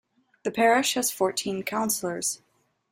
The 0.41 0.49
parish 0.49 0.95
has 0.95 1.11
fourteen 1.11 1.61
councillors. 1.61 2.41